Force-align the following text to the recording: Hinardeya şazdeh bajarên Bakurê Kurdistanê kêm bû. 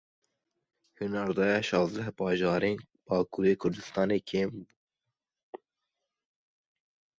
Hinardeya 0.97 1.59
şazdeh 1.69 2.09
bajarên 2.19 2.77
Bakurê 3.07 3.51
Kurdistanê 3.61 4.17
kêm 4.29 4.49
bû. 4.53 4.63